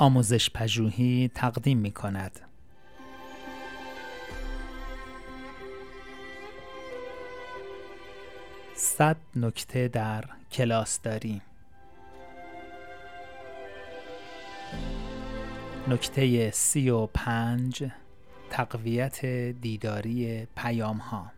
[0.00, 2.40] آموزش پژوهی تقدیم می کند.
[8.74, 11.42] صد نکته در کلاس داریم.
[15.88, 17.90] نکته سی و پنج
[18.50, 19.26] تقویت
[19.60, 21.32] دیداری پیام ها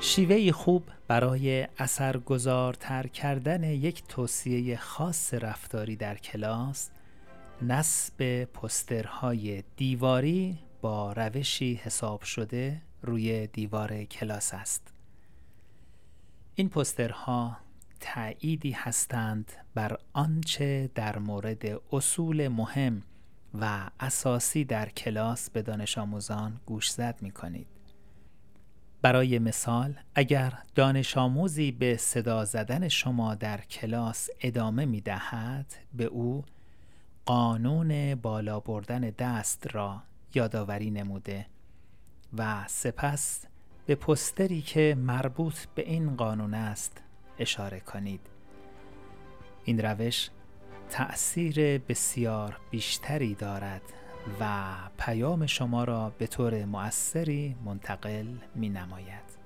[0.00, 6.90] شیوه خوب برای اثرگذارتر کردن یک توصیه خاص رفتاری در کلاس
[7.62, 14.92] نصب پسترهای دیواری با روشی حساب شده روی دیوار کلاس است
[16.54, 17.56] این پسترها
[18.00, 23.02] تأییدی هستند بر آنچه در مورد اصول مهم
[23.60, 27.77] و اساسی در کلاس به دانش آموزان گوشزد می کنید.
[29.02, 36.04] برای مثال اگر دانش آموزی به صدا زدن شما در کلاس ادامه می دهد به
[36.04, 36.44] او
[37.26, 40.02] قانون بالا بردن دست را
[40.34, 41.46] یادآوری نموده
[42.38, 43.46] و سپس
[43.86, 47.02] به پستری که مربوط به این قانون است
[47.38, 48.20] اشاره کنید.
[49.64, 50.30] این روش
[50.90, 53.82] تأثیر بسیار بیشتری دارد.
[54.40, 59.37] و پیام شما را به طور مؤثری منتقل می نماید